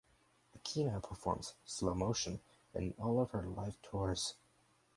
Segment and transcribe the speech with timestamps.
[0.57, 2.39] Akina performs "Slow Motion"
[2.73, 4.33] in all of her live tours.